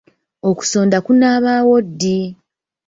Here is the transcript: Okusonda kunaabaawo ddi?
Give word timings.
Okusonda 0.49 0.97
kunaabaawo 1.05 1.75
ddi? 1.89 2.17